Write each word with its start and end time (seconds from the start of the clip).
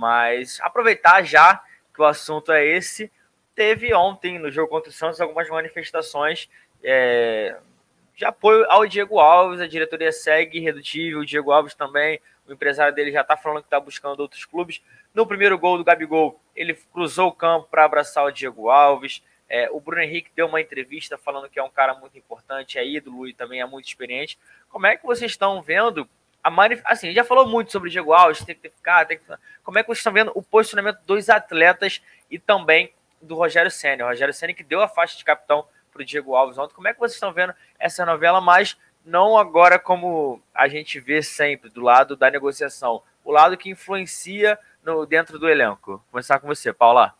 Mas 0.00 0.58
aproveitar 0.62 1.22
já 1.22 1.62
que 1.92 2.00
o 2.00 2.06
assunto 2.06 2.50
é 2.52 2.64
esse, 2.64 3.12
teve 3.54 3.92
ontem 3.92 4.38
no 4.38 4.50
jogo 4.50 4.70
contra 4.70 4.88
o 4.88 4.92
Santos 4.94 5.20
algumas 5.20 5.46
manifestações 5.50 6.48
é, 6.82 7.58
de 8.16 8.24
apoio 8.24 8.64
ao 8.70 8.86
Diego 8.86 9.18
Alves. 9.18 9.60
A 9.60 9.66
diretoria 9.66 10.10
segue 10.10 10.56
irredutível, 10.56 11.18
o 11.18 11.26
Diego 11.26 11.52
Alves 11.52 11.74
também, 11.74 12.18
o 12.48 12.52
empresário 12.54 12.94
dele 12.94 13.12
já 13.12 13.20
está 13.20 13.36
falando 13.36 13.60
que 13.60 13.66
está 13.66 13.78
buscando 13.78 14.20
outros 14.20 14.46
clubes. 14.46 14.80
No 15.12 15.26
primeiro 15.26 15.58
gol 15.58 15.76
do 15.76 15.84
Gabigol, 15.84 16.40
ele 16.56 16.72
cruzou 16.72 17.28
o 17.28 17.32
campo 17.32 17.68
para 17.70 17.84
abraçar 17.84 18.24
o 18.24 18.30
Diego 18.30 18.70
Alves. 18.70 19.22
É, 19.50 19.68
o 19.70 19.80
Bruno 19.80 20.00
Henrique 20.00 20.30
deu 20.34 20.46
uma 20.46 20.62
entrevista 20.62 21.18
falando 21.18 21.50
que 21.50 21.58
é 21.58 21.62
um 21.62 21.68
cara 21.68 21.92
muito 21.92 22.16
importante, 22.16 22.78
é 22.78 22.88
ídolo 22.88 23.28
e 23.28 23.34
também 23.34 23.60
é 23.60 23.66
muito 23.66 23.86
experiente. 23.86 24.38
Como 24.70 24.86
é 24.86 24.96
que 24.96 25.04
vocês 25.04 25.30
estão 25.30 25.60
vendo 25.60 26.08
a 26.42 26.50
manif... 26.50 26.82
Assim, 26.84 27.12
já 27.12 27.24
falou 27.24 27.46
muito 27.46 27.70
sobre 27.72 27.88
o 27.88 27.92
Diego 27.92 28.12
Alves, 28.12 28.44
tem 28.44 28.54
que 28.54 28.68
ficar, 28.68 29.06
tem 29.06 29.18
que... 29.18 29.24
Como 29.62 29.78
é 29.78 29.82
que 29.82 29.88
vocês 29.88 29.98
estão 29.98 30.12
vendo 30.12 30.32
o 30.34 30.42
posicionamento 30.42 30.98
dos 31.06 31.28
atletas 31.28 32.02
e 32.30 32.38
também 32.38 32.92
do 33.20 33.34
Rogério 33.34 33.70
Senna? 33.70 34.04
O 34.04 34.08
Rogério 34.08 34.34
Senna 34.34 34.54
que 34.54 34.64
deu 34.64 34.80
a 34.80 34.88
faixa 34.88 35.16
de 35.16 35.24
capitão 35.24 35.66
para 35.92 36.02
o 36.02 36.04
Diego 36.04 36.34
Alves 36.34 36.58
ontem. 36.58 36.74
Como 36.74 36.88
é 36.88 36.92
que 36.92 36.98
vocês 36.98 37.14
estão 37.14 37.32
vendo 37.32 37.54
essa 37.78 38.06
novela, 38.06 38.40
mas 38.40 38.76
não 39.04 39.36
agora 39.36 39.78
como 39.78 40.42
a 40.54 40.68
gente 40.68 41.00
vê 41.00 41.22
sempre, 41.22 41.70
do 41.70 41.80
lado 41.80 42.16
da 42.16 42.30
negociação, 42.30 43.02
o 43.24 43.32
lado 43.32 43.56
que 43.56 43.70
influencia 43.70 44.58
no, 44.82 45.06
dentro 45.06 45.38
do 45.38 45.48
elenco. 45.48 45.92
Vou 45.92 46.04
começar 46.12 46.38
com 46.38 46.46
você, 46.46 46.72
Paula. 46.72 47.14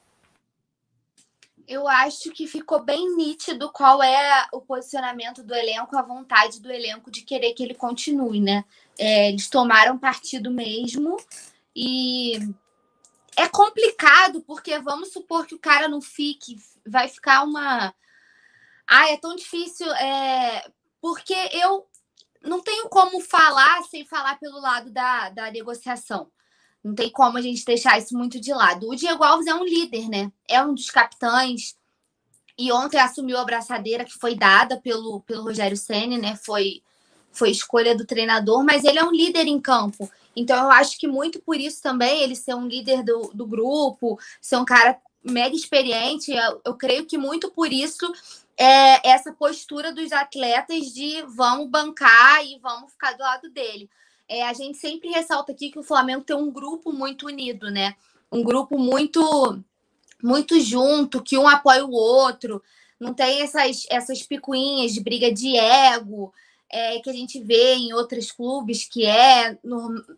Eu 1.71 1.87
acho 1.87 2.33
que 2.33 2.49
ficou 2.49 2.83
bem 2.83 3.15
nítido 3.15 3.71
qual 3.71 4.03
é 4.03 4.49
o 4.53 4.61
posicionamento 4.61 5.41
do 5.45 5.55
elenco, 5.55 5.97
a 5.97 6.03
vontade 6.03 6.61
do 6.61 6.69
elenco 6.69 7.13
de 7.13 7.23
querer 7.23 7.53
que 7.53 7.63
ele 7.63 7.77
continue, 7.77 8.41
né? 8.41 8.65
É, 8.99 9.29
eles 9.29 9.49
tomaram 9.49 9.97
partido 9.97 10.51
mesmo 10.51 11.17
e 11.73 12.41
é 13.37 13.49
complicado 13.49 14.43
porque 14.43 14.81
vamos 14.81 15.13
supor 15.13 15.47
que 15.47 15.55
o 15.55 15.61
cara 15.61 15.87
não 15.87 16.01
fique, 16.01 16.57
vai 16.85 17.07
ficar 17.07 17.45
uma. 17.45 17.95
Ah, 18.85 19.09
é 19.09 19.17
tão 19.17 19.37
difícil, 19.37 19.87
é... 19.93 20.69
porque 21.01 21.37
eu 21.53 21.87
não 22.43 22.61
tenho 22.61 22.89
como 22.89 23.21
falar 23.21 23.85
sem 23.85 24.05
falar 24.05 24.41
pelo 24.41 24.61
lado 24.61 24.91
da, 24.91 25.31
da 25.31 25.49
negociação. 25.53 26.33
Não 26.83 26.95
tem 26.95 27.11
como 27.11 27.37
a 27.37 27.43
gente 27.43 27.65
deixar 27.65 27.99
isso 27.99 28.17
muito 28.17 28.41
de 28.41 28.53
lado. 28.53 28.89
O 28.89 28.97
Diego 28.97 29.23
Alves 29.23 29.47
é 29.47 29.55
um 29.55 29.65
líder, 29.65 30.09
né? 30.09 30.33
É 30.49 30.63
um 30.63 30.75
dos 30.75 30.91
capitães. 30.91 31.77
E 32.59 32.73
ontem 32.73 32.99
assumiu 32.99 33.39
a 33.39 33.45
braçadeira 33.45 34.05
que 34.05 34.19
foi 34.19 34.35
dada 34.35 34.79
pelo, 34.79 35.21
pelo 35.21 35.43
Rogério 35.43 35.77
Senna, 35.77 36.17
né? 36.17 36.37
Foi, 36.37 36.83
foi 37.31 37.51
escolha 37.51 37.95
do 37.95 38.07
treinador, 38.07 38.65
mas 38.65 38.85
ele 38.85 38.99
é 38.99 39.05
um 39.05 39.13
líder 39.13 39.47
em 39.47 39.61
campo. 39.61 40.11
Então 40.35 40.57
eu 40.65 40.71
acho 40.71 40.99
que 40.99 41.07
muito 41.07 41.41
por 41.41 41.57
isso 41.57 41.83
também, 41.83 42.23
ele 42.23 42.35
ser 42.35 42.55
um 42.55 42.67
líder 42.67 43.03
do, 43.03 43.31
do 43.35 43.47
grupo, 43.47 44.19
ser 44.41 44.57
um 44.57 44.65
cara 44.65 44.99
mega 45.23 45.55
experiente, 45.55 46.33
eu, 46.33 46.61
eu 46.65 46.75
creio 46.75 47.05
que 47.05 47.19
muito 47.19 47.51
por 47.51 47.71
isso 47.71 48.11
é 48.57 49.07
essa 49.09 49.33
postura 49.33 49.93
dos 49.93 50.13
atletas 50.13 50.87
de 50.93 51.23
vamos 51.29 51.69
bancar 51.69 52.45
e 52.45 52.59
vamos 52.59 52.93
ficar 52.93 53.13
do 53.13 53.23
lado 53.23 53.51
dele 53.51 53.89
é, 54.31 54.45
a 54.45 54.53
gente 54.53 54.79
sempre 54.79 55.11
ressalta 55.11 55.51
aqui 55.51 55.73
que 55.73 55.79
o 55.81 55.83
Flamengo 55.83 56.23
tem 56.23 56.37
um 56.37 56.53
grupo 56.53 56.93
muito 56.93 57.27
unido, 57.27 57.69
né? 57.69 57.97
Um 58.31 58.45
grupo 58.45 58.79
muito 58.79 59.61
muito 60.23 60.61
junto, 60.61 61.23
que 61.23 61.37
um 61.37 61.49
apoia 61.49 61.85
o 61.85 61.93
outro, 61.93 62.63
não 63.01 63.13
tem 63.13 63.41
essas, 63.41 63.87
essas 63.91 64.23
picuinhas 64.23 64.93
de 64.93 65.01
briga 65.03 65.33
de 65.33 65.57
ego 65.57 66.33
é, 66.71 67.01
que 67.01 67.11
a 67.11 67.13
gente 67.13 67.43
vê 67.43 67.75
em 67.75 67.93
outros 67.93 68.31
clubes, 68.31 68.85
que 68.85 69.05
é 69.05 69.59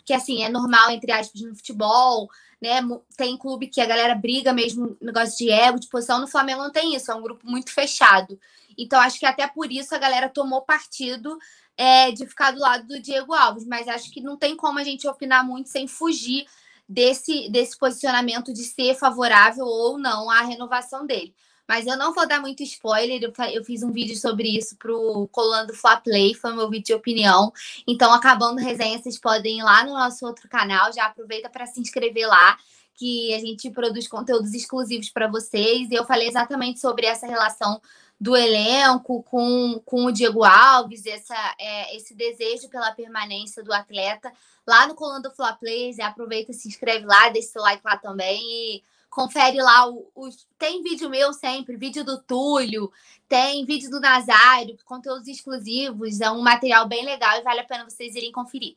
que 0.04 0.12
assim 0.12 0.42
é 0.42 0.50
normal, 0.50 0.90
entre 0.90 1.10
aspas, 1.10 1.40
no 1.40 1.56
futebol, 1.56 2.28
né? 2.60 2.80
Tem 3.16 3.38
clube 3.38 3.68
que 3.68 3.80
a 3.80 3.86
galera 3.86 4.14
briga 4.14 4.52
mesmo, 4.52 4.94
negócio 5.00 5.38
de 5.38 5.50
ego, 5.50 5.80
de 5.80 5.88
posição. 5.88 6.20
No 6.20 6.28
Flamengo 6.28 6.62
não 6.62 6.70
tem 6.70 6.94
isso, 6.94 7.10
é 7.10 7.14
um 7.14 7.22
grupo 7.22 7.48
muito 7.48 7.72
fechado. 7.72 8.38
Então, 8.76 9.00
acho 9.00 9.18
que 9.18 9.26
até 9.26 9.46
por 9.46 9.72
isso 9.72 9.94
a 9.94 9.98
galera 9.98 10.28
tomou 10.28 10.60
partido 10.60 11.38
é, 11.76 12.10
de 12.10 12.26
ficar 12.26 12.52
do 12.52 12.60
lado 12.60 12.86
do 12.86 13.00
Diego 13.00 13.32
Alves, 13.32 13.66
mas 13.66 13.88
acho 13.88 14.10
que 14.10 14.20
não 14.20 14.36
tem 14.36 14.56
como 14.56 14.78
a 14.78 14.84
gente 14.84 15.08
opinar 15.08 15.44
muito 15.44 15.68
sem 15.68 15.86
fugir 15.86 16.46
desse, 16.88 17.48
desse 17.48 17.78
posicionamento 17.78 18.52
de 18.52 18.64
ser 18.64 18.94
favorável 18.94 19.64
ou 19.64 19.98
não 19.98 20.30
à 20.30 20.42
renovação 20.42 21.06
dele. 21.06 21.34
Mas 21.66 21.86
eu 21.86 21.96
não 21.96 22.12
vou 22.12 22.26
dar 22.26 22.40
muito 22.40 22.62
spoiler, 22.62 23.22
eu, 23.52 23.64
fiz 23.64 23.82
um 23.82 23.92
vídeo 23.92 24.16
sobre 24.16 24.48
isso 24.56 24.76
pro 24.76 25.28
Colando 25.32 25.72
Fla 25.72 25.96
Play, 25.96 26.34
foi 26.34 26.52
meu 26.52 26.68
vídeo 26.68 26.86
de 26.86 26.94
opinião. 26.94 27.52
Então, 27.86 28.12
acabando 28.12 28.58
a 28.58 28.62
resenha, 28.62 28.98
vocês 28.98 29.18
podem 29.18 29.60
ir 29.60 29.62
lá 29.62 29.84
no 29.84 29.92
nosso 29.92 30.26
outro 30.26 30.48
canal, 30.48 30.92
já 30.92 31.06
aproveita 31.06 31.48
para 31.48 31.64
se 31.66 31.80
inscrever 31.80 32.26
lá, 32.26 32.58
que 32.94 33.32
a 33.32 33.38
gente 33.38 33.70
produz 33.70 34.06
conteúdos 34.06 34.52
exclusivos 34.52 35.08
para 35.08 35.28
vocês. 35.28 35.88
E 35.90 35.94
eu 35.94 36.04
falei 36.04 36.28
exatamente 36.28 36.78
sobre 36.78 37.06
essa 37.06 37.26
relação 37.26 37.80
do 38.22 38.36
elenco 38.36 39.20
com, 39.24 39.82
com 39.84 40.04
o 40.04 40.12
Diego 40.12 40.44
Alves, 40.44 41.06
essa, 41.06 41.34
é, 41.58 41.96
esse 41.96 42.14
desejo 42.14 42.68
pela 42.68 42.92
permanência 42.92 43.64
do 43.64 43.72
atleta 43.72 44.32
lá 44.64 44.86
no 44.86 44.94
Colando 44.94 45.28
Fla 45.32 45.52
Players. 45.54 45.98
Aproveita, 45.98 46.52
se 46.52 46.68
inscreve 46.68 47.04
lá, 47.04 47.30
deixa 47.30 47.48
seu 47.48 47.62
like 47.62 47.82
lá 47.84 47.96
também 47.96 48.40
e 48.40 48.82
confere 49.10 49.60
lá. 49.60 49.88
O, 49.88 50.08
o, 50.14 50.28
tem 50.56 50.84
vídeo 50.84 51.10
meu 51.10 51.32
sempre, 51.32 51.76
vídeo 51.76 52.04
do 52.04 52.22
Túlio, 52.22 52.92
tem 53.28 53.64
vídeo 53.64 53.90
do 53.90 53.98
Nazário, 53.98 54.76
conteúdos 54.84 55.26
exclusivos. 55.26 56.20
É 56.20 56.30
um 56.30 56.42
material 56.42 56.86
bem 56.86 57.04
legal 57.04 57.36
e 57.38 57.42
vale 57.42 57.58
a 57.58 57.64
pena 57.64 57.90
vocês 57.90 58.14
irem 58.14 58.30
conferir. 58.30 58.76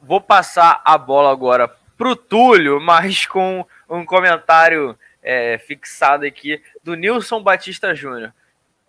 Vou 0.00 0.22
passar 0.22 0.80
a 0.86 0.96
bola 0.96 1.30
agora 1.30 1.68
pro 1.98 2.16
Túlio, 2.16 2.80
mas 2.80 3.26
com 3.26 3.62
um 3.90 4.06
comentário 4.06 4.98
é, 5.22 5.58
fixado 5.58 6.26
aqui 6.26 6.60
do 6.82 6.94
Nilson 6.94 7.42
Batista 7.42 7.94
Júnior. 7.94 8.32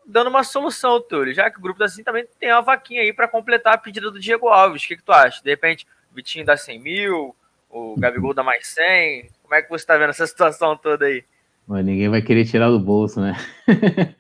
Dando 0.06 0.30
uma 0.30 0.44
solução, 0.44 1.00
Túlio, 1.00 1.34
já 1.34 1.50
que 1.50 1.58
o 1.58 1.62
grupo 1.62 1.80
da 1.80 1.86
assim 1.86 2.04
também 2.04 2.26
tem 2.40 2.52
uma 2.52 2.62
vaquinha 2.62 3.02
aí 3.02 3.14
para 3.14 3.28
completar 3.28 3.76
a 3.76 3.78
pedida 3.78 4.12
do 4.12 4.20
Diego 4.20 4.50
Alves. 4.50 4.84
O 4.84 4.88
que, 4.88 4.98
que 4.98 5.04
tu 5.04 5.14
acha? 5.14 5.42
De 5.42 5.50
repente, 5.50 5.86
o 6.12 6.16
Vitinho 6.16 6.46
dá 6.46 6.58
100 6.58 6.80
mil, 6.80 7.36
o 7.70 7.96
Gabigol 7.98 8.34
dá 8.34 8.44
mais 8.44 8.68
100. 8.68 9.30
Como 9.42 9.56
é 9.56 9.62
que 9.62 9.70
você 9.70 9.84
está 9.84 9.98
vendo 9.98 10.10
essa 10.10 10.28
situação 10.28 10.76
toda 10.76 11.06
aí? 11.06 11.24
ninguém 11.68 12.10
vai 12.10 12.22
querer 12.22 12.46
tirar 12.46 12.70
do 12.70 12.80
bolso, 12.80 13.22
né? 13.22 13.38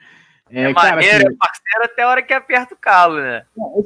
é, 0.49 0.63
é 0.63 0.73
maneiro, 0.73 1.17
assim, 1.17 1.27
é 1.27 1.37
parceiro 1.37 1.83
até 1.83 2.03
a 2.03 2.09
hora 2.09 2.21
que 2.23 2.33
aperta 2.33 2.73
o 2.73 2.77
calo, 2.77 3.19
né? 3.19 3.45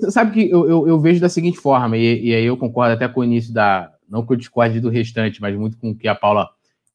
Sabe 0.09 0.31
que 0.31 0.51
eu, 0.51 0.69
eu, 0.69 0.87
eu 0.87 0.99
vejo 0.99 1.19
da 1.19 1.29
seguinte 1.29 1.57
forma, 1.57 1.97
e, 1.97 2.27
e, 2.27 2.35
aí 2.35 2.45
eu 2.45 2.55
concordo 2.55 2.93
até 2.93 3.07
com 3.07 3.21
o 3.21 3.23
início 3.23 3.51
da. 3.51 3.91
Não 4.07 4.25
que 4.25 4.31
eu 4.31 4.37
discorde 4.37 4.79
do 4.79 4.89
restante, 4.89 5.41
mas 5.41 5.55
muito 5.55 5.77
com 5.77 5.89
o 5.89 5.95
que 5.95 6.07
a 6.07 6.15
Paula 6.15 6.49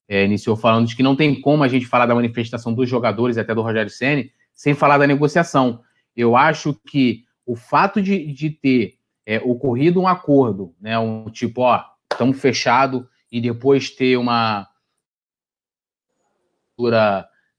é, 0.07 0.25
iniciou 0.25 0.55
falando 0.55 0.87
de 0.87 0.95
que 0.95 1.03
não 1.03 1.15
tem 1.15 1.39
como 1.39 1.63
a 1.63 1.67
gente 1.67 1.85
falar 1.85 2.05
da 2.05 2.15
manifestação 2.15 2.73
dos 2.73 2.89
jogadores, 2.89 3.37
até 3.37 3.53
do 3.53 3.61
Rogério 3.61 3.89
Senni, 3.89 4.31
sem 4.53 4.73
falar 4.73 4.97
da 4.97 5.07
negociação. 5.07 5.81
Eu 6.15 6.35
acho 6.35 6.73
que 6.87 7.23
o 7.45 7.55
fato 7.55 8.01
de, 8.01 8.31
de 8.31 8.49
ter 8.49 8.97
é, 9.25 9.39
ocorrido 9.39 10.01
um 10.01 10.07
acordo, 10.07 10.75
né, 10.79 10.97
um 10.99 11.29
tipo, 11.29 11.61
ó, 11.61 11.83
estamos 12.11 12.39
fechado 12.39 13.07
e 13.31 13.41
depois 13.41 13.89
ter 13.89 14.17
uma 14.17 14.67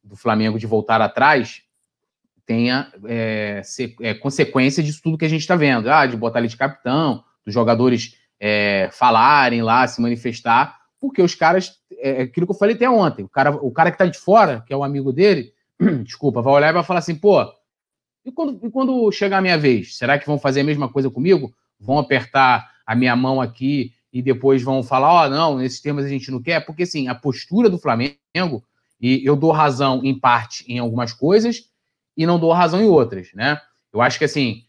do 0.02 0.16
Flamengo 0.16 0.58
de 0.58 0.66
voltar 0.66 1.00
atrás, 1.00 1.62
tenha 2.44 2.92
é, 3.06 3.62
se, 3.64 3.96
é, 4.02 4.12
consequência 4.12 4.82
disso 4.82 5.00
tudo 5.02 5.16
que 5.16 5.24
a 5.24 5.28
gente 5.28 5.40
está 5.40 5.56
vendo. 5.56 5.90
Ah, 5.90 6.06
de 6.06 6.16
botar 6.16 6.40
ele 6.40 6.48
de 6.48 6.56
capitão, 6.56 7.24
dos 7.44 7.54
jogadores 7.54 8.16
é, 8.38 8.90
falarem 8.92 9.62
lá, 9.62 9.86
se 9.86 10.02
manifestar, 10.02 10.78
porque 11.00 11.22
os 11.22 11.34
caras, 11.34 11.80
é, 12.04 12.20
é 12.20 12.22
aquilo 12.22 12.46
que 12.46 12.52
eu 12.52 12.58
falei 12.58 12.76
até 12.76 12.88
ontem, 12.88 13.24
o 13.24 13.28
cara, 13.28 13.50
o 13.50 13.70
cara 13.72 13.90
que 13.90 13.96
tá 13.96 14.04
de 14.04 14.18
fora, 14.18 14.62
que 14.66 14.72
é 14.72 14.76
o 14.76 14.84
amigo 14.84 15.10
dele, 15.10 15.54
desculpa, 16.04 16.42
vai 16.42 16.52
olhar 16.52 16.68
e 16.68 16.74
vai 16.74 16.84
falar 16.84 16.98
assim, 16.98 17.14
pô, 17.14 17.42
e 18.24 18.30
quando, 18.30 18.66
e 18.66 18.70
quando 18.70 19.10
chegar 19.10 19.38
a 19.38 19.42
minha 19.42 19.56
vez, 19.56 19.96
será 19.96 20.18
que 20.18 20.26
vão 20.26 20.38
fazer 20.38 20.60
a 20.60 20.64
mesma 20.64 20.88
coisa 20.88 21.10
comigo? 21.10 21.52
Vão 21.80 21.98
apertar 21.98 22.70
a 22.86 22.94
minha 22.94 23.16
mão 23.16 23.40
aqui 23.40 23.92
e 24.12 24.22
depois 24.22 24.62
vão 24.62 24.82
falar, 24.82 25.12
ó, 25.12 25.26
oh, 25.26 25.28
não, 25.30 25.58
nesses 25.58 25.80
termos 25.80 26.04
a 26.04 26.08
gente 26.08 26.30
não 26.30 26.40
quer, 26.40 26.64
porque 26.64 26.84
assim, 26.84 27.08
a 27.08 27.14
postura 27.14 27.68
do 27.68 27.78
Flamengo, 27.78 28.64
e 29.00 29.22
eu 29.24 29.34
dou 29.34 29.50
razão 29.50 30.00
em 30.04 30.18
parte 30.18 30.64
em 30.70 30.78
algumas 30.78 31.12
coisas 31.12 31.70
e 32.16 32.26
não 32.26 32.38
dou 32.38 32.52
razão 32.52 32.80
em 32.80 32.86
outras, 32.86 33.30
né? 33.34 33.60
Eu 33.92 34.00
acho 34.00 34.18
que 34.18 34.24
assim, 34.24 34.62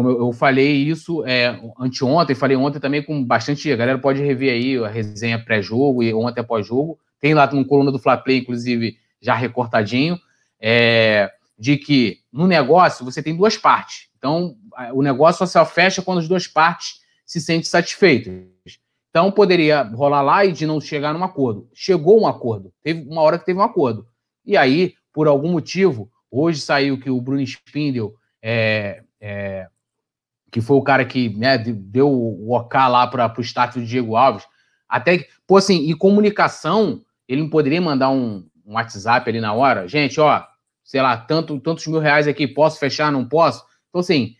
como 0.00 0.08
eu, 0.08 0.32
falei 0.32 0.76
isso 0.76 1.22
é, 1.26 1.60
anteontem, 1.78 2.34
falei 2.34 2.56
ontem 2.56 2.80
também 2.80 3.02
com 3.02 3.22
bastante. 3.22 3.70
A 3.70 3.76
galera 3.76 3.98
pode 3.98 4.22
rever 4.22 4.50
aí 4.50 4.82
a 4.82 4.88
resenha 4.88 5.38
pré-jogo 5.38 6.02
e 6.02 6.14
ontem 6.14 6.40
após-jogo. 6.40 6.98
Tem 7.20 7.34
lá 7.34 7.46
no 7.52 7.66
coluna 7.66 7.92
do 7.92 7.98
Fla 7.98 8.16
Play, 8.16 8.38
inclusive, 8.38 8.96
já 9.20 9.34
recortadinho, 9.34 10.18
é, 10.58 11.30
de 11.58 11.76
que 11.76 12.20
no 12.32 12.46
negócio 12.46 13.04
você 13.04 13.22
tem 13.22 13.36
duas 13.36 13.58
partes. 13.58 14.08
Então, 14.16 14.56
o 14.94 15.02
negócio 15.02 15.46
só 15.46 15.66
se 15.66 15.70
fecha 15.70 16.00
quando 16.00 16.20
as 16.20 16.28
duas 16.28 16.48
partes 16.48 17.00
se 17.26 17.38
sentem 17.38 17.64
satisfeitas. 17.64 18.32
Então, 19.10 19.30
poderia 19.30 19.82
rolar 19.82 20.22
lá 20.22 20.46
e 20.46 20.52
de 20.52 20.64
não 20.64 20.80
chegar 20.80 21.12
num 21.12 21.22
acordo. 21.22 21.68
Chegou 21.74 22.18
um 22.18 22.26
acordo. 22.26 22.72
Teve 22.82 23.06
uma 23.06 23.20
hora 23.20 23.38
que 23.38 23.44
teve 23.44 23.58
um 23.58 23.62
acordo. 23.62 24.06
E 24.46 24.56
aí, 24.56 24.94
por 25.12 25.28
algum 25.28 25.52
motivo, 25.52 26.10
hoje 26.30 26.58
saiu 26.62 26.98
que 26.98 27.10
o 27.10 27.20
Bruno 27.20 27.42
Spindel 27.42 28.14
é, 28.40 29.02
é, 29.20 29.68
que 30.50 30.60
foi 30.60 30.76
o 30.76 30.82
cara 30.82 31.04
que 31.04 31.28
né, 31.36 31.56
deu 31.58 32.10
o 32.10 32.52
OK 32.52 32.78
lá 32.80 33.06
para 33.06 33.32
o 33.38 33.42
status 33.42 33.80
do 33.80 33.86
Diego 33.86 34.16
Alves. 34.16 34.44
Até, 34.88 35.26
pô, 35.46 35.56
assim, 35.56 35.88
e 35.88 35.94
comunicação, 35.94 37.02
ele 37.28 37.42
não 37.42 37.50
poderia 37.50 37.80
mandar 37.80 38.10
um, 38.10 38.44
um 38.66 38.74
WhatsApp 38.74 39.28
ali 39.28 39.40
na 39.40 39.52
hora? 39.52 39.86
Gente, 39.86 40.20
ó, 40.20 40.44
sei 40.82 41.00
lá, 41.00 41.16
tanto, 41.16 41.60
tantos 41.60 41.86
mil 41.86 42.00
reais 42.00 42.26
aqui, 42.26 42.48
posso 42.48 42.80
fechar, 42.80 43.12
não 43.12 43.24
posso? 43.24 43.64
Então, 43.88 44.00
assim, 44.00 44.34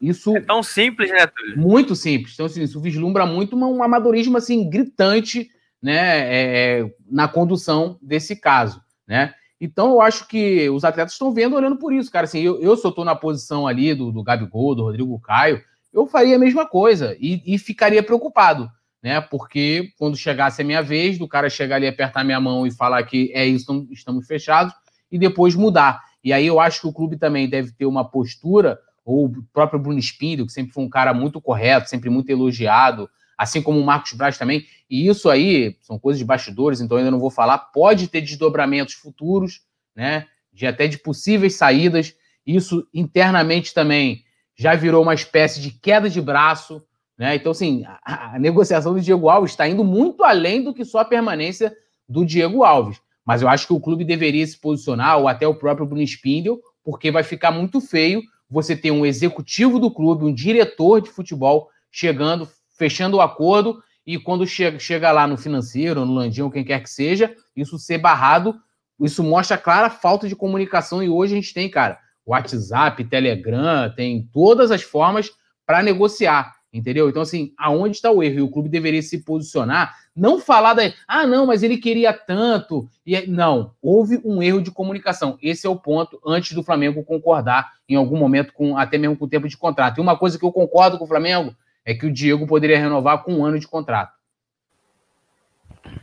isso... 0.00 0.36
É 0.36 0.40
tão 0.40 0.62
simples, 0.62 1.10
né, 1.10 1.26
Túlio? 1.26 1.58
Muito 1.58 1.94
simples. 1.94 2.34
Então, 2.34 2.46
assim, 2.46 2.62
isso 2.62 2.80
vislumbra 2.80 3.24
muito 3.24 3.56
um 3.56 3.82
amadorismo, 3.82 4.36
assim, 4.36 4.68
gritante, 4.68 5.48
né, 5.80 6.18
é, 6.18 6.80
é, 6.80 6.94
na 7.08 7.28
condução 7.28 7.98
desse 8.02 8.34
caso, 8.34 8.82
né? 9.06 9.34
Então, 9.64 9.92
eu 9.92 10.02
acho 10.02 10.28
que 10.28 10.68
os 10.68 10.84
atletas 10.84 11.14
estão 11.14 11.32
vendo, 11.32 11.56
olhando 11.56 11.78
por 11.78 11.90
isso, 11.90 12.10
cara. 12.10 12.24
Assim, 12.24 12.40
eu, 12.40 12.60
eu 12.60 12.76
se 12.76 12.86
na 13.02 13.16
posição 13.16 13.66
ali 13.66 13.94
do, 13.94 14.12
do 14.12 14.22
Gabigol, 14.22 14.74
do 14.74 14.82
Rodrigo 14.82 15.18
Caio, 15.18 15.62
eu 15.90 16.06
faria 16.06 16.36
a 16.36 16.38
mesma 16.38 16.66
coisa 16.66 17.16
e, 17.18 17.42
e, 17.46 17.56
ficaria 17.56 18.02
preocupado, 18.02 18.70
né? 19.02 19.22
Porque 19.22 19.88
quando 19.98 20.18
chegasse 20.18 20.60
a 20.60 20.64
minha 20.64 20.82
vez, 20.82 21.18
do 21.18 21.26
cara 21.26 21.48
chegar 21.48 21.76
ali, 21.76 21.86
apertar 21.86 22.22
minha 22.24 22.38
mão 22.38 22.66
e 22.66 22.70
falar 22.70 23.02
que 23.04 23.32
é 23.32 23.46
isso, 23.46 23.88
estamos 23.90 24.26
fechados, 24.26 24.74
e 25.10 25.18
depois 25.18 25.54
mudar. 25.54 26.02
E 26.22 26.30
aí 26.30 26.46
eu 26.46 26.60
acho 26.60 26.82
que 26.82 26.86
o 26.86 26.92
clube 26.92 27.16
também 27.16 27.48
deve 27.48 27.72
ter 27.72 27.86
uma 27.86 28.04
postura, 28.04 28.78
ou 29.02 29.26
o 29.26 29.42
próprio 29.50 29.80
Bruno 29.80 29.98
Espírito, 29.98 30.46
que 30.46 30.52
sempre 30.52 30.74
foi 30.74 30.84
um 30.84 30.90
cara 30.90 31.14
muito 31.14 31.40
correto, 31.40 31.88
sempre 31.88 32.10
muito 32.10 32.28
elogiado, 32.28 33.08
assim 33.36 33.62
como 33.62 33.78
o 33.78 33.84
Marcos 33.84 34.12
Braz 34.12 34.38
também. 34.38 34.64
E 34.88 35.08
isso 35.08 35.28
aí 35.28 35.76
são 35.82 35.98
coisas 35.98 36.18
de 36.18 36.24
bastidores, 36.24 36.80
então 36.80 36.96
ainda 36.96 37.10
não 37.10 37.18
vou 37.18 37.30
falar. 37.30 37.58
Pode 37.58 38.08
ter 38.08 38.20
desdobramentos 38.20 38.94
futuros, 38.94 39.62
né? 39.94 40.26
De 40.52 40.66
até 40.66 40.86
de 40.86 40.98
possíveis 40.98 41.56
saídas. 41.56 42.14
Isso 42.46 42.86
internamente 42.92 43.72
também 43.74 44.22
já 44.56 44.74
virou 44.74 45.02
uma 45.02 45.14
espécie 45.14 45.60
de 45.60 45.70
queda 45.70 46.08
de 46.08 46.20
braço, 46.20 46.82
né? 47.18 47.34
Então, 47.34 47.52
assim, 47.52 47.84
a, 48.04 48.34
a 48.34 48.38
negociação 48.38 48.94
do 48.94 49.00
Diego 49.00 49.28
Alves 49.28 49.52
está 49.52 49.68
indo 49.68 49.84
muito 49.84 50.24
além 50.24 50.62
do 50.62 50.74
que 50.74 50.84
só 50.84 51.00
a 51.00 51.04
permanência 51.04 51.74
do 52.08 52.24
Diego 52.24 52.62
Alves. 52.62 53.00
Mas 53.24 53.40
eu 53.40 53.48
acho 53.48 53.66
que 53.66 53.72
o 53.72 53.80
clube 53.80 54.04
deveria 54.04 54.46
se 54.46 54.58
posicionar, 54.58 55.18
ou 55.18 55.26
até 55.26 55.46
o 55.46 55.54
próprio 55.54 55.86
Bruno 55.86 56.02
Spindel, 56.02 56.60
porque 56.84 57.10
vai 57.10 57.22
ficar 57.22 57.50
muito 57.50 57.80
feio 57.80 58.22
você 58.48 58.76
ter 58.76 58.90
um 58.90 59.06
executivo 59.06 59.80
do 59.80 59.90
clube, 59.90 60.24
um 60.24 60.34
diretor 60.34 61.00
de 61.00 61.10
futebol 61.10 61.70
chegando, 61.90 62.48
fechando 62.74 63.16
o 63.16 63.20
acordo 63.20 63.82
e 64.06 64.18
quando 64.18 64.46
chega, 64.46 64.78
chega 64.78 65.10
lá 65.10 65.26
no 65.26 65.36
financeiro, 65.36 66.04
no 66.04 66.14
Landinho, 66.14 66.50
quem 66.50 66.64
quer 66.64 66.80
que 66.82 66.90
seja, 66.90 67.34
isso 67.56 67.78
ser 67.78 67.98
barrado, 67.98 68.54
isso 69.00 69.22
mostra 69.22 69.56
clara 69.56 69.88
falta 69.88 70.28
de 70.28 70.36
comunicação 70.36 71.02
e 71.02 71.08
hoje 71.08 71.32
a 71.32 71.36
gente 71.36 71.54
tem, 71.54 71.70
cara, 71.70 71.98
WhatsApp, 72.26 73.02
Telegram, 73.04 73.92
tem 73.94 74.28
todas 74.32 74.70
as 74.70 74.82
formas 74.82 75.30
para 75.66 75.82
negociar, 75.82 76.52
entendeu? 76.72 77.08
Então, 77.08 77.22
assim, 77.22 77.52
aonde 77.58 77.96
está 77.96 78.10
o 78.10 78.22
erro? 78.22 78.38
E 78.38 78.42
o 78.42 78.50
clube 78.50 78.68
deveria 78.68 79.02
se 79.02 79.24
posicionar, 79.24 79.94
não 80.14 80.38
falar 80.38 80.74
da. 80.74 80.82
Ah, 81.08 81.26
não, 81.26 81.46
mas 81.46 81.62
ele 81.62 81.78
queria 81.78 82.12
tanto. 82.12 82.88
E 83.04 83.26
Não, 83.26 83.72
houve 83.82 84.20
um 84.24 84.42
erro 84.42 84.62
de 84.62 84.70
comunicação. 84.70 85.38
Esse 85.42 85.66
é 85.66 85.70
o 85.70 85.76
ponto 85.76 86.20
antes 86.24 86.52
do 86.52 86.62
Flamengo 86.62 87.04
concordar 87.04 87.72
em 87.88 87.96
algum 87.96 88.16
momento, 88.16 88.52
com 88.52 88.76
até 88.76 88.96
mesmo 88.96 89.16
com 89.16 89.24
o 89.24 89.28
tempo 89.28 89.48
de 89.48 89.56
contrato. 89.56 89.98
E 89.98 90.00
uma 90.00 90.16
coisa 90.16 90.38
que 90.38 90.44
eu 90.44 90.52
concordo 90.52 90.98
com 90.98 91.04
o 91.04 91.08
Flamengo 91.08 91.54
é 91.84 91.94
que 91.94 92.06
o 92.06 92.12
Diego 92.12 92.46
poderia 92.46 92.78
renovar 92.78 93.22
com 93.22 93.34
um 93.34 93.44
ano 93.44 93.58
de 93.58 93.68
contrato. 93.68 94.14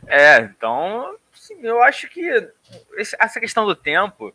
É, 0.06 0.38
então, 0.40 1.16
sim, 1.32 1.58
eu 1.62 1.82
acho 1.82 2.08
que 2.08 2.22
essa 2.96 3.40
questão 3.40 3.66
do 3.66 3.74
tempo, 3.74 4.32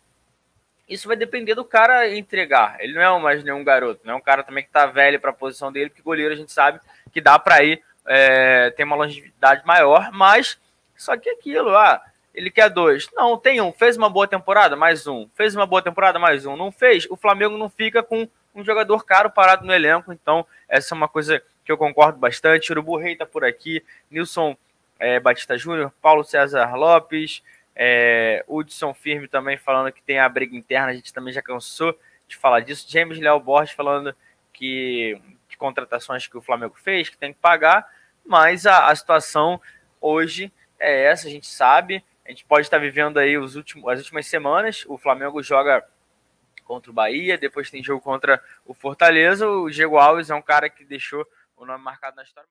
isso 0.88 1.08
vai 1.08 1.16
depender 1.16 1.56
do 1.56 1.64
cara 1.64 2.14
entregar. 2.14 2.76
Ele 2.80 2.94
não 2.94 3.02
é 3.02 3.20
mais 3.22 3.44
nenhum 3.44 3.64
garoto, 3.64 4.02
não 4.04 4.16
é 4.16 4.18
um 4.18 4.22
cara 4.22 4.44
também 4.44 4.64
que 4.64 4.70
tá 4.72 4.86
velho 4.86 5.20
para 5.20 5.30
a 5.30 5.34
posição 5.34 5.72
dele, 5.72 5.90
porque 5.90 6.02
goleiro 6.02 6.34
a 6.34 6.38
gente 6.38 6.52
sabe 6.52 6.80
que 7.12 7.22
dá 7.22 7.40
para 7.40 7.64
ir, 7.64 7.82
é, 8.06 8.72
tem 8.72 8.86
uma 8.86 8.96
longevidade 8.96 9.66
maior, 9.66 10.12
mas 10.12 10.60
só 10.96 11.16
que 11.16 11.30
aquilo, 11.30 11.76
ah, 11.78 12.02
ele 12.34 12.52
quer 12.52 12.70
dois. 12.70 13.10
Não, 13.14 13.38
tem 13.38 13.60
um. 13.62 13.72
Fez 13.72 13.98
uma 13.98 14.10
boa 14.10 14.28
temporada, 14.28 14.76
mais 14.76 15.08
um. 15.08 15.28
Fez 15.34 15.56
uma 15.56 15.66
boa 15.66 15.82
temporada, 15.82 16.20
mais 16.20 16.46
um. 16.46 16.56
Não 16.56 16.72
fez. 16.72 17.08
O 17.10 17.16
Flamengo 17.16 17.58
não 17.58 17.68
fica 17.68 18.04
com 18.04 18.28
um 18.54 18.64
jogador 18.64 19.04
caro 19.04 19.30
parado 19.30 19.66
no 19.66 19.74
elenco. 19.74 20.14
Então, 20.14 20.46
essa 20.68 20.94
é 20.94 20.96
uma 20.96 21.08
coisa 21.08 21.42
que 21.64 21.72
eu 21.72 21.78
concordo 21.78 22.18
bastante. 22.18 22.72
Urubu 22.72 22.98
Rei 22.98 23.16
tá 23.16 23.25
por 23.25 23.44
aqui, 23.44 23.84
Nilson 24.10 24.56
é, 25.00 25.19
Batista 25.19 25.58
Júnior, 25.58 25.92
Paulo 26.02 26.24
César 26.24 26.75
Lopes, 26.75 27.44
é, 27.75 28.44
Hudson 28.48 28.94
Firme 28.94 29.28
também 29.28 29.58
falando 29.58 29.92
que 29.92 30.02
tem 30.02 30.19
a 30.19 30.28
briga 30.28 30.56
interna, 30.56 30.88
a 30.88 30.96
gente 30.96 31.14
também 31.14 31.34
já 31.34 31.42
cansou 31.42 31.98
de 32.28 32.36
falar 32.36 32.62
disso. 32.62 32.88
James 32.90 33.19
Léo 33.19 33.40
Borges 33.40 33.75
falando 33.75 34.16
que, 34.52 35.19
que 35.48 35.56
contratações 35.56 36.28
que 36.28 36.38
o 36.38 36.42
Flamengo 36.42 36.75
fez, 36.75 37.10
que 37.10 37.18
tem 37.18 37.34
que 37.34 37.40
pagar, 37.40 37.88
mas 38.25 38.66
a, 38.66 38.88
a 38.88 38.96
situação 38.96 39.62
hoje 40.02 40.52
é 40.80 41.06
essa, 41.06 41.28
a 41.28 41.31
gente 41.31 41.48
sabe. 41.48 42.04
A 42.25 42.30
gente 42.30 42.44
pode 42.44 42.66
estar 42.66 42.78
vivendo 42.78 43.20
aí 43.20 43.38
os 43.38 43.56
últimos, 43.56 43.88
as 43.90 44.00
últimas 44.00 44.28
semanas. 44.28 44.84
O 44.88 44.98
Flamengo 44.98 45.42
joga 45.42 45.86
contra 46.68 46.92
o 46.92 46.94
Bahia, 46.94 47.38
depois 47.38 47.72
tem 47.72 47.81
jogo 47.81 48.02
contra 48.02 48.44
o 48.66 48.74
Fortaleza. 48.74 49.48
O 49.48 49.69
Diego 49.69 49.98
Alves 49.98 50.30
é 50.30 50.36
um 50.36 50.42
cara 50.42 50.69
que 50.69 50.84
deixou 50.84 51.25
o 51.56 51.66
nome 51.66 51.84
marcado 51.84 52.18
na 52.18 52.24
história. 52.24 52.46